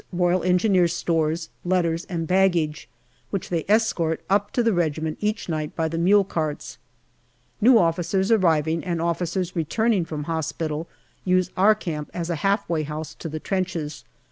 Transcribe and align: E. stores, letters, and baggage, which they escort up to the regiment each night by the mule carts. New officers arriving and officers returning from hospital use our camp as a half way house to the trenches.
E. 0.11 0.87
stores, 0.87 1.49
letters, 1.63 2.05
and 2.05 2.25
baggage, 2.25 2.89
which 3.29 3.49
they 3.49 3.63
escort 3.67 4.19
up 4.31 4.49
to 4.51 4.63
the 4.63 4.73
regiment 4.73 5.15
each 5.21 5.47
night 5.47 5.75
by 5.75 5.87
the 5.87 5.99
mule 5.99 6.23
carts. 6.23 6.79
New 7.61 7.77
officers 7.77 8.31
arriving 8.31 8.83
and 8.83 8.99
officers 8.99 9.55
returning 9.55 10.03
from 10.03 10.23
hospital 10.23 10.87
use 11.23 11.51
our 11.55 11.75
camp 11.75 12.09
as 12.15 12.31
a 12.31 12.37
half 12.41 12.67
way 12.67 12.81
house 12.81 13.13
to 13.13 13.29
the 13.29 13.39
trenches. 13.39 14.03